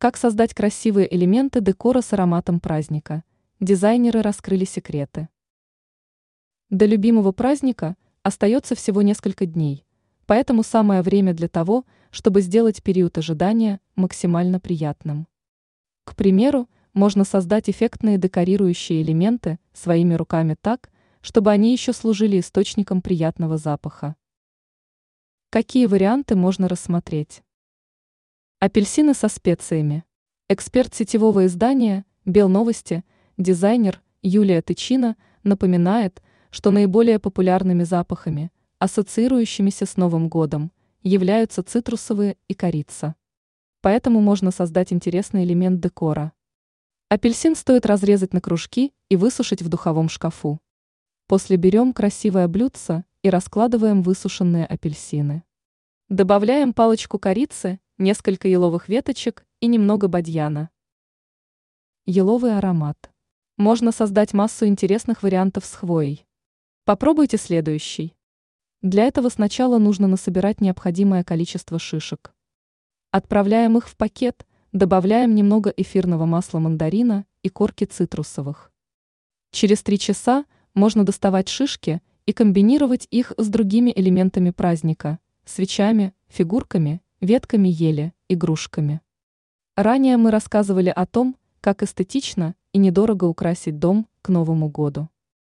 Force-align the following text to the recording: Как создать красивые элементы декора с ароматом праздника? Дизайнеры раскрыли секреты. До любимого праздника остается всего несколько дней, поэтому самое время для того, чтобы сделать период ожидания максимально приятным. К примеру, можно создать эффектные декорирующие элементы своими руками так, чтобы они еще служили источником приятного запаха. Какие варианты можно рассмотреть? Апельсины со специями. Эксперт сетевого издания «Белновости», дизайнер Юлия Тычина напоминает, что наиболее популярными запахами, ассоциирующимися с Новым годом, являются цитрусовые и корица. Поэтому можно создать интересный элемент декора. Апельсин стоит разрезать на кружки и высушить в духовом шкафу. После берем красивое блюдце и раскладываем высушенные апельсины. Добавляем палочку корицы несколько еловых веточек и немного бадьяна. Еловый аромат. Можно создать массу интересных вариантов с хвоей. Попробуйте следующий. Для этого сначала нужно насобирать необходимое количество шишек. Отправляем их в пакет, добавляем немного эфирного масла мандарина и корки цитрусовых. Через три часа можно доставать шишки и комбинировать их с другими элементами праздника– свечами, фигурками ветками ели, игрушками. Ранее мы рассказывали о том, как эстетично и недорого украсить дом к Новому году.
Как 0.00 0.16
создать 0.16 0.54
красивые 0.54 1.14
элементы 1.14 1.60
декора 1.60 2.00
с 2.00 2.14
ароматом 2.14 2.58
праздника? 2.58 3.22
Дизайнеры 3.60 4.22
раскрыли 4.22 4.64
секреты. 4.64 5.28
До 6.70 6.86
любимого 6.86 7.32
праздника 7.32 7.98
остается 8.22 8.74
всего 8.74 9.02
несколько 9.02 9.44
дней, 9.44 9.84
поэтому 10.24 10.62
самое 10.62 11.02
время 11.02 11.34
для 11.34 11.48
того, 11.48 11.84
чтобы 12.10 12.40
сделать 12.40 12.82
период 12.82 13.18
ожидания 13.18 13.78
максимально 13.94 14.58
приятным. 14.58 15.28
К 16.04 16.16
примеру, 16.16 16.70
можно 16.94 17.24
создать 17.24 17.68
эффектные 17.68 18.16
декорирующие 18.16 19.02
элементы 19.02 19.58
своими 19.74 20.14
руками 20.14 20.56
так, 20.58 20.90
чтобы 21.20 21.50
они 21.50 21.72
еще 21.72 21.92
служили 21.92 22.40
источником 22.40 23.02
приятного 23.02 23.58
запаха. 23.58 24.16
Какие 25.50 25.84
варианты 25.84 26.36
можно 26.36 26.68
рассмотреть? 26.68 27.42
Апельсины 28.62 29.14
со 29.14 29.28
специями. 29.28 30.04
Эксперт 30.50 30.94
сетевого 30.94 31.46
издания 31.46 32.04
«Белновости», 32.26 33.06
дизайнер 33.38 34.02
Юлия 34.20 34.60
Тычина 34.60 35.16
напоминает, 35.42 36.22
что 36.50 36.70
наиболее 36.70 37.18
популярными 37.18 37.84
запахами, 37.84 38.52
ассоциирующимися 38.78 39.86
с 39.86 39.96
Новым 39.96 40.28
годом, 40.28 40.72
являются 41.02 41.62
цитрусовые 41.62 42.36
и 42.48 42.54
корица. 42.54 43.14
Поэтому 43.80 44.20
можно 44.20 44.50
создать 44.50 44.92
интересный 44.92 45.44
элемент 45.44 45.80
декора. 45.80 46.32
Апельсин 47.08 47.56
стоит 47.56 47.86
разрезать 47.86 48.34
на 48.34 48.42
кружки 48.42 48.92
и 49.08 49.16
высушить 49.16 49.62
в 49.62 49.70
духовом 49.70 50.10
шкафу. 50.10 50.60
После 51.28 51.56
берем 51.56 51.94
красивое 51.94 52.46
блюдце 52.46 53.06
и 53.22 53.30
раскладываем 53.30 54.02
высушенные 54.02 54.66
апельсины. 54.66 55.44
Добавляем 56.10 56.74
палочку 56.74 57.18
корицы 57.18 57.80
несколько 58.00 58.48
еловых 58.48 58.88
веточек 58.88 59.46
и 59.60 59.66
немного 59.66 60.08
бадьяна. 60.08 60.70
Еловый 62.06 62.56
аромат. 62.56 63.12
Можно 63.58 63.92
создать 63.92 64.32
массу 64.32 64.66
интересных 64.66 65.22
вариантов 65.22 65.66
с 65.66 65.74
хвоей. 65.74 66.26
Попробуйте 66.84 67.36
следующий. 67.36 68.16
Для 68.80 69.04
этого 69.04 69.28
сначала 69.28 69.78
нужно 69.78 70.08
насобирать 70.08 70.62
необходимое 70.62 71.22
количество 71.22 71.78
шишек. 71.78 72.34
Отправляем 73.10 73.76
их 73.76 73.86
в 73.86 73.96
пакет, 73.96 74.46
добавляем 74.72 75.34
немного 75.34 75.68
эфирного 75.76 76.24
масла 76.24 76.58
мандарина 76.58 77.26
и 77.42 77.50
корки 77.50 77.84
цитрусовых. 77.84 78.72
Через 79.50 79.82
три 79.82 79.98
часа 79.98 80.46
можно 80.72 81.04
доставать 81.04 81.48
шишки 81.48 82.00
и 82.24 82.32
комбинировать 82.32 83.06
их 83.10 83.34
с 83.36 83.48
другими 83.48 83.92
элементами 83.94 84.50
праздника– 84.50 85.18
свечами, 85.44 86.14
фигурками 86.28 87.02
ветками 87.20 87.68
ели, 87.68 88.14
игрушками. 88.28 89.00
Ранее 89.76 90.16
мы 90.16 90.30
рассказывали 90.30 90.88
о 90.88 91.06
том, 91.06 91.36
как 91.60 91.82
эстетично 91.82 92.54
и 92.72 92.78
недорого 92.78 93.24
украсить 93.24 93.78
дом 93.78 94.06
к 94.22 94.30
Новому 94.30 94.68
году. 94.68 95.08